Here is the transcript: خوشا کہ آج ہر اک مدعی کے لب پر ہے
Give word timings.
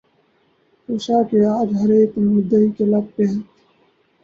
خوشا 0.89 1.17
کہ 1.29 1.37
آج 1.57 1.69
ہر 1.79 1.89
اک 1.97 2.13
مدعی 2.27 2.67
کے 2.75 2.85
لب 2.91 3.05
پر 3.13 3.25
ہے 3.25 3.39